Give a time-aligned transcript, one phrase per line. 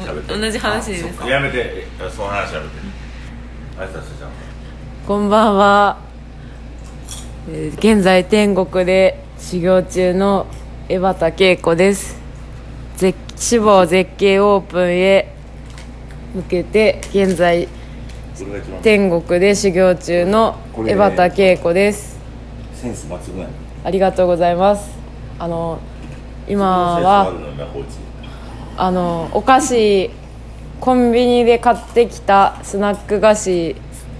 [0.00, 1.28] 喋って同じ話でいいですか。
[1.28, 1.56] やめて。
[1.58, 2.72] えその話やめて。
[3.78, 4.30] 挨拶しちゃう。
[5.06, 5.98] こんばんは、
[7.50, 10.46] えー現在天国で修行中の
[10.88, 12.18] 江端恵子です。
[12.96, 15.32] 絶志望絶景オープンへ
[16.34, 17.68] 向けて現在
[18.34, 18.82] それが一番。
[18.82, 22.18] 天国で修行中の江端恵子です。
[22.74, 23.52] センス抜群やね。
[23.84, 24.90] ありがとうございます。
[25.38, 25.78] あの
[26.48, 27.32] 今あは
[28.80, 30.10] あのお菓子
[30.80, 33.74] コンビニで買ってきたスナック菓子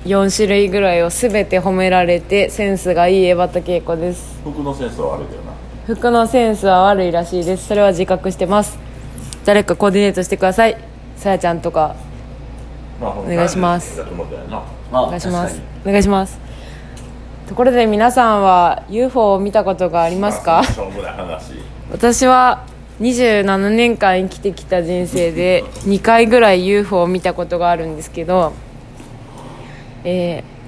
[0.04, 4.40] 4種類ぐらいを全て褒められてセンスがいい江端恵子です。
[4.42, 5.52] 服のセンスは悪いけどな。
[5.86, 7.68] 服のセンスは悪いらしいです。
[7.68, 8.78] それは自覚してます。
[9.44, 10.76] 誰かコーディネートしてください。
[11.16, 11.94] さやちゃんとか。
[13.00, 14.00] まあおお願いします。
[14.00, 14.04] お
[15.06, 15.62] 願いします。
[15.84, 16.40] お願いします。
[17.48, 20.62] ところで皆さんは UFO を見たことがありますか？
[21.92, 22.64] 私は
[23.00, 28.52] 27年間生きてきた人生で2回ぐらい UFO を見たことがあるんですけど、
[30.04, 30.58] えー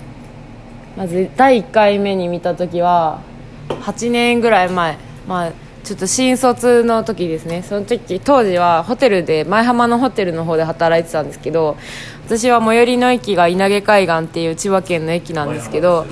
[0.96, 3.22] まず第1回目に見た時は
[3.68, 7.62] 8年ぐらい前まあちょっと新卒の時ですね。
[7.62, 11.78] その時当時はホテルで前浜のホテルの方で働いてたんですけど
[12.26, 16.04] 私は最寄りの駅が稲毛海岸っていう千葉県の駅なんですけど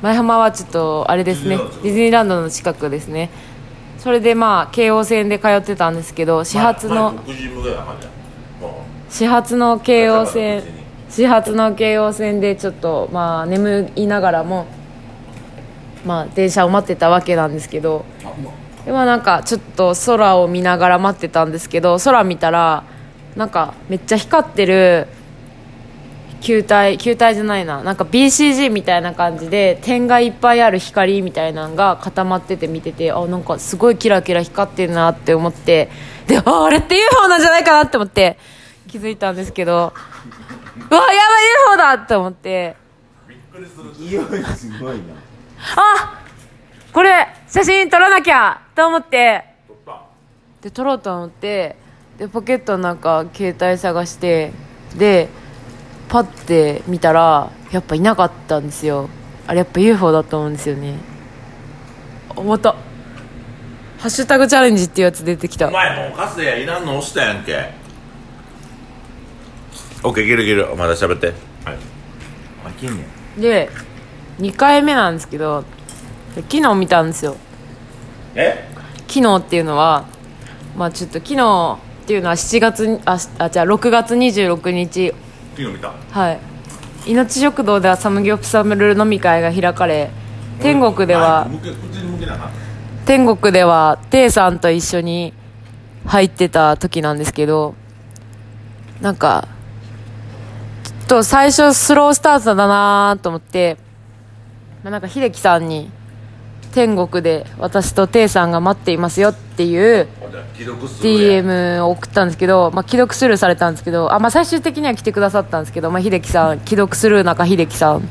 [0.00, 3.30] 前浜はちょっとあれですねディズニーランドの近くですね。
[4.04, 7.14] それでまあ京王線で通ってたんですけど始発の
[9.08, 10.62] 始発の京王線
[11.08, 14.66] 始発の京王線でちょっとまあ眠いながらも
[16.04, 18.04] まあ電車を待ってたわけなんですけど
[18.84, 22.84] でもなんかちょっと空を見ながら待ってたんですけど空見たら
[23.36, 25.08] なんかめっちゃ光ってる
[26.44, 27.82] 球体球体じゃないな。
[27.82, 35.88] なんか BCG みたいな感じで点がいっぱいある光みたいなのが固まってて見ててあなんかすごいキラキラ光ってるなって思って
[36.26, 38.36] でああれって UFO なんじゃないかなって思って
[38.88, 39.94] 気づいたんですけどうわや
[40.90, 41.16] ばい
[41.70, 42.76] UFO だって思って。
[43.98, 45.14] 勢いすごいな。
[45.76, 46.20] あ
[46.92, 49.46] これ写真撮らなきゃと思って。
[49.66, 50.02] 撮った
[50.60, 51.76] で撮ろうと思って
[52.18, 54.52] でポケットの中携帯探して
[54.96, 55.28] で
[56.08, 59.08] パッて見たらやっぱいなかったんですよ。
[59.46, 60.94] あれやっぱ UFO だと思うんですよね。
[62.36, 62.72] あまた。
[63.98, 65.68] ハッシュタグチャレンジっていうやつ出てきた。
[65.68, 67.70] お前もうカスでいらんの押したやんけ。
[70.02, 71.28] オッケーいけるいけるまだ喋って。
[71.28, 71.36] はい。
[72.66, 73.06] あいけんね
[73.38, 73.70] んで
[74.38, 75.64] 2回目なんですけど
[76.34, 77.36] 昨日見たんですよ。
[78.34, 78.68] え？
[79.08, 80.06] 昨日っていうのは
[80.76, 85.14] まあちょっと昨日っていうのは7月にあしあじゃあ6月26日
[85.56, 85.92] 昨日見た？
[86.10, 86.40] はい。
[87.06, 90.10] 命食堂ではサムギョプサル飲み会が開かれ
[90.60, 91.46] 天国では
[93.04, 95.34] 天国ではテイさんと一緒に
[96.06, 97.74] 入ってた時なんですけど
[99.02, 99.48] なんか
[100.82, 103.76] ちょっと最初スロースタートだなと思って、
[104.82, 105.90] まあ、なんか秀樹さんに
[106.72, 110.08] 天国で私とテイさんが待っていますよっていう
[110.56, 118.08] DM を送ったんですけど、まあ、既読スルーされたんですけどあ、まあ、最終的には来てくださったんですけど、まあ、秀樹さん既読スルー中秀樹さん。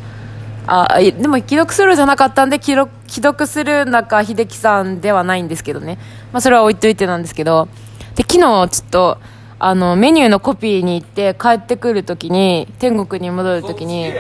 [0.66, 5.98] あいでも既読スルーじゃなかったんで既読既読スルー中秀樹さんではないんですけどね、
[6.32, 7.68] まあ、それは置いといてなんですけど。
[8.16, 9.18] で昨日ちょっと
[9.60, 14.14] あのメニューのコピーに行って帰ってくるときに天国に戻るときに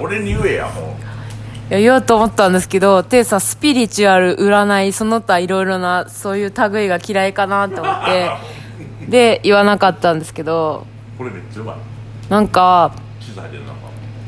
[0.00, 1.13] 俺に言えやもう
[1.70, 8.30] 言おうと思ったんですけどテイさんスピリチュアル占いその他いろいろなそういう類が嫌いかなと思って
[9.08, 10.86] で言わなかったんですけど
[11.16, 11.76] これめっちゃうまい。
[12.28, 12.92] なんか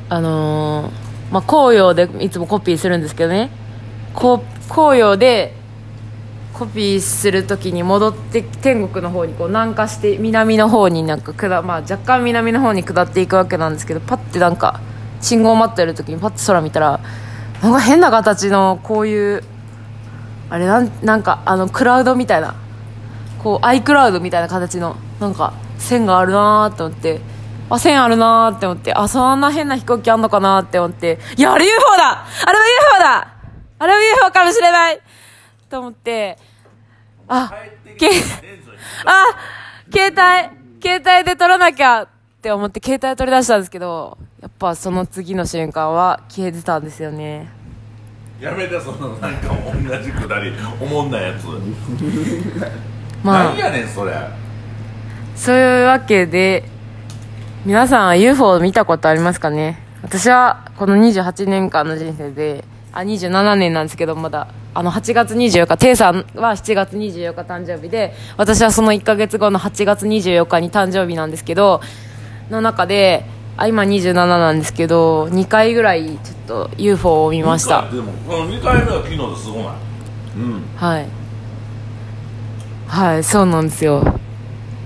[0.08, 3.50] あのーまあ紅葉でいつもコピーするんですけどね。
[4.14, 5.54] こう紅葉で
[6.54, 14.80] コピーするときに戻って天国の方にこう南下して南の方になんか下、まあ、若干南の方に下っていくわけなんですけどパッてなんか
[15.20, 17.00] 信号を待ってる時にパッて空見たら
[17.62, 19.42] なんか変な形のこういう
[20.50, 22.54] あれなんなんかあのクラウドみたいな
[23.42, 27.20] こうアイクラウドみたいな形のなんか線があるなーと思って
[27.68, 32.24] あ線あるなーって思ってあそんな変な飛行機あんのかなーって思っていやあれ UFO だ!
[32.44, 33.34] あれは UFO だ!
[33.78, 35.00] あれは UFO かもしれない
[35.68, 36.38] と思って
[37.28, 37.52] あ
[37.98, 38.08] け
[39.04, 39.24] あ
[39.92, 42.08] 携帯携帯で撮らなきゃっ
[42.40, 47.48] て思って携帯取り出したんですけどやっぱその次の瞬間は消えてたんですよね。
[48.40, 51.46] やめてそのなんか同じくだりおもんないやつ。
[53.24, 53.44] まあ。
[53.46, 54.12] 何やねんそれ。
[55.34, 56.62] そういうわけで
[57.64, 59.82] 皆さんは UFO を見たことありますかね？
[60.04, 62.62] 私はこの28年間の人生で
[62.92, 71.80] あ27年なんですけどまだあの8月24日テイさんは7月24日誕生日で私はその1ヶ月後の8月24日に誕生日なんですけど
[72.48, 73.24] の中で
[73.58, 77.88] あ今27なんですけど2回ぐらいちょっと UFO を見ました。
[77.90, 79.74] でもこの2回目が昨日ですごない。
[80.36, 80.62] うん。
[80.76, 81.06] はい。
[82.86, 84.18] はいそうなんですよ。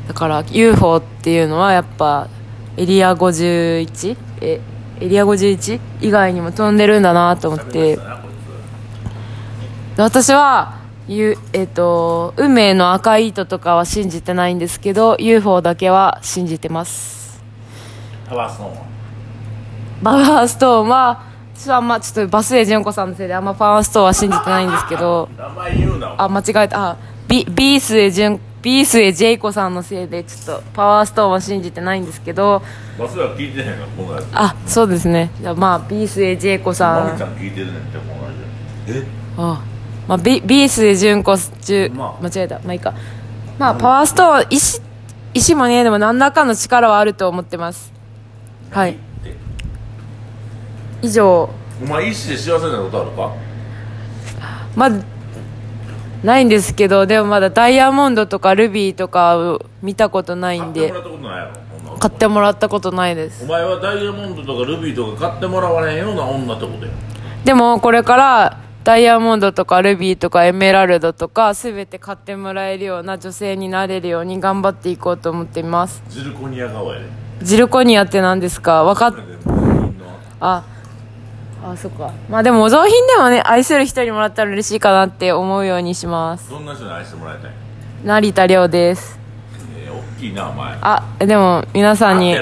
[0.06, 2.28] だから UFO っていうのはやっぱ
[2.76, 4.16] エリア 51?
[4.40, 4.60] え
[5.00, 5.80] エリア 51?
[6.00, 7.96] 以外にも飛んでるんだなと思って。
[7.96, 8.02] ね
[9.96, 10.78] 私は
[11.08, 17.19] ゆえっ、と運命の赤い糸とかは信じてないんですけど UFO だけは信じてます。
[17.19, 17.19] つ
[18.30, 18.86] パワーストーンは？
[20.04, 26.14] パワーストーンはちょっとあんまちょっとバスエ純子さんのせいであんまパワーストーンは信じてないんですけど名前言うな。
[26.16, 26.90] あ間違えた。
[26.90, 26.96] あ
[27.26, 32.62] ビビースエ純ビースエジェイコさんのせいでちょっとパワーストーンは信じてないんですけど
[32.98, 35.30] バスは聞いてへんからこのあそうですね。
[35.40, 37.06] じゃあまあビースエジェイコさん。
[37.08, 38.30] マミちゃん聞いてるねんってこのや
[38.86, 39.04] え
[39.36, 39.64] あ
[40.06, 42.22] まあ、ビビースで純子純まあ。
[42.22, 42.58] 間違えた。
[42.60, 42.94] まあいいか。
[43.58, 44.80] まあパワーストーン石
[45.34, 47.92] 石もねでも何らかの力はあると思ってます
[48.70, 48.96] はい。
[51.02, 51.50] 以上。
[51.82, 53.32] お前意志で幸せになることあるか？
[54.76, 55.02] まだ
[56.22, 60.92] ないんですけどでもまだダイヤモンドとかルビーとかを見たことないんで。
[60.92, 63.44] 買ってもらったことないやろ買ってもらったことないです。
[63.44, 66.92] お前はダイヤモンドとかルビーとか買ってもらわれへんような女ってことや
[67.44, 76.02] でもこれからダイヤモンドとかルビーとかエメラルドとか全て買ってもらえるような女性になれるように頑張っていこうと思っています。
[76.08, 77.06] ジルコニア顔やで
[77.42, 78.84] ジルコニアって何ですか？
[78.84, 79.14] 分かっ
[80.40, 80.62] あ
[81.62, 82.10] あそっか。
[82.30, 86.48] まあでもお雑品でもね愛する人にもらったら嬉しいかなって思うようにします。
[86.50, 87.50] どんな人に愛してもらいたい？
[88.04, 89.18] 成田凌です。
[89.76, 90.78] えー、大きいなお前。
[90.80, 92.34] あでも皆さんに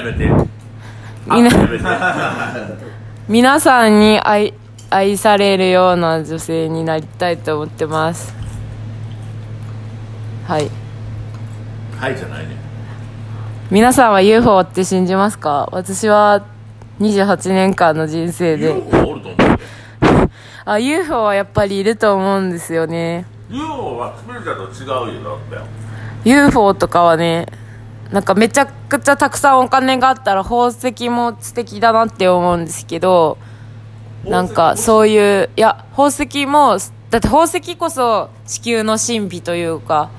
[1.25, 1.51] みんな
[3.27, 4.53] 皆さんに愛
[4.89, 8.33] 愛されるような女性になりたいと思ってます。
[10.47, 10.69] はい。
[11.99, 12.55] はいじゃないね
[13.71, 15.69] 皆さんは UFO って信じますか？
[15.71, 16.43] 私は
[16.99, 18.73] 28年間の人生で。
[20.65, 23.27] あ UFO はやっぱりいると思うんですよね。
[23.47, 25.67] UFO はスピリチュアルと違うよだったよ
[26.25, 27.45] UFO とかはね
[28.11, 33.37] なんかめちゃくちゃたくさんお金があったら宝石も素敵だなって思うんですけど
[34.25, 36.79] なんかそういういや宝石も
[37.11, 40.09] だって宝石こそ地球の神秘というか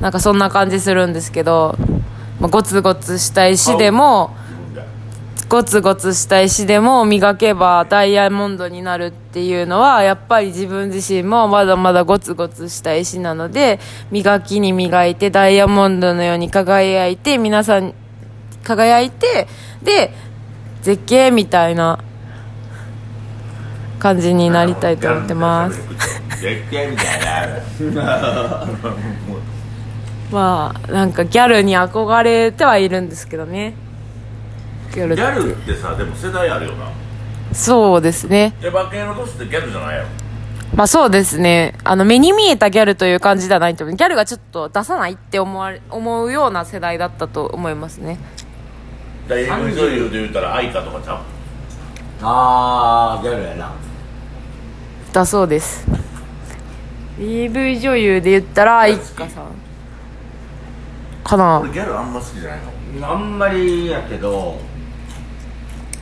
[0.00, 1.76] なんかそんな感じするんですけど、
[2.46, 4.36] まあ、ゴツゴツした石でも
[5.48, 13.80] ゴツゴツした石でも磨けばダイヤモンドになるっていうのはやっぱり自分自身もまだまだゴツゴツした石なので
[14.12, 17.94] 磨きに磨いてダイヤモンドのように輝いて皆さん
[18.62, 19.48] 輝いて
[19.82, 20.12] で
[20.82, 21.98] 絶景みたいな
[23.98, 25.80] 感じになりたいと思ってます。
[26.40, 27.20] 絶対みたい
[27.94, 28.66] な
[30.30, 33.74] まあなんかギャルに憧れてはいるんですけどね
[34.94, 36.90] ギャルギャルってさでも世代あるよな
[37.52, 40.08] そうですねエヴァ系の年ってギャルじゃないやろ
[40.74, 41.74] まあそうですね。
[41.84, 43.96] あの、目に見えたギャルという感じではないと思う。
[43.96, 48.18] ギャルがちょっと出さないって思われ、思うような世代だったと思いますね。
[49.28, 51.18] だ AV 女優で言うたら愛花とかちゃう？
[52.20, 53.72] あーギャルやな
[55.12, 55.86] だそうです。
[57.20, 59.44] AV 女優で言ったら、愛花さん。
[61.26, 61.60] かな。
[61.60, 62.60] 俺ギャルあんま好きじゃない
[63.00, 63.08] の。
[63.10, 64.56] あんまりやけど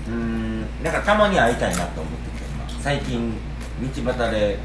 [0.07, 2.45] うーんなんかたまに会いたいなと思ってて
[2.75, 3.33] 今最近
[4.05, 4.59] 道端で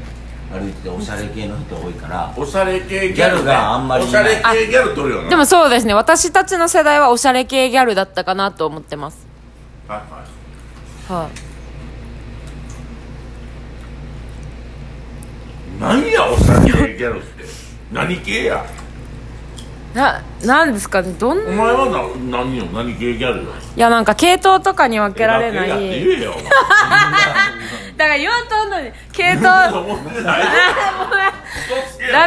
[0.52, 4.34] 歩いてておしゃれ系の人多いからおしゃれ系ギャル,、があんまりいおない。
[4.34, 5.94] しゃれ系ギャル取るよなでもそうですね。
[5.94, 9.26] 私たちの世代はおしゃれ系ギャルだったかなと思ってます。
[9.88, 10.04] はいは
[11.18, 11.22] い。
[11.22, 11.30] はい、
[15.80, 17.44] 何やおしゃれ系ギャルって。
[17.92, 18.64] 何系や
[19.94, 21.12] な、なんですかね？
[21.18, 21.86] どんお前は
[22.30, 22.64] な何よ？
[22.66, 23.50] 何系ギャルよ？
[23.76, 25.68] いや、なんか系統とかに分けられない。
[27.96, 29.52] だから言おうと思うのに、系統、だ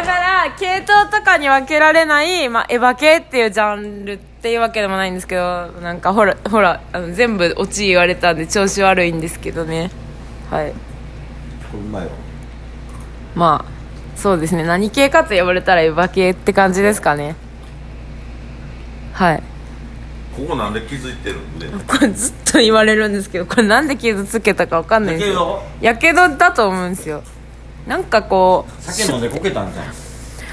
[0.02, 9.90] から系統とかに分けられない、まあ、エヴァ系っていうジャンルっていうわけでもないんですけどなんかほらほらあの全部オチ言われたんで調子悪いんですけどね。
[10.48, 10.72] はい。
[13.34, 13.70] まあ
[14.16, 14.62] そうですね。
[14.62, 17.34] 何系かと呼ばれたらエヴァ系って感じですかね
[19.14, 19.42] はい。
[20.36, 25.62] ここなんで気づいてる腕にこれずっと言われるんですけどこれなんで傷つけたか分かんないんですよ。
[25.80, 26.28] やけど。
[26.36, 27.22] だと思うんですよ。
[27.86, 29.86] なんかこう酒飲んでこけたんじゃん。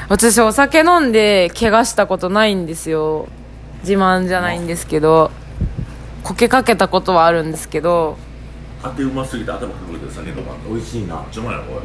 [0.07, 3.27] 私お酒飲んで怪我したことないんですよ。
[3.81, 5.31] 自慢じゃないんですけど。
[6.23, 8.15] こけかけたことはあるんですけど。
[8.83, 11.25] 当てうますぎて頭くるで酒とか美味しいな。
[11.31, 11.81] ちょまやこれ、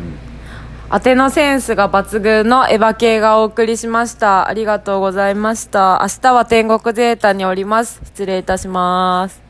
[0.89, 4.49] 当てのセンスが抜群のエヴァ系がお送りしました。
[4.49, 5.99] ありがとうございました。
[6.03, 8.01] 明日は天国ゼータにおります。
[8.05, 9.46] 失礼いたします。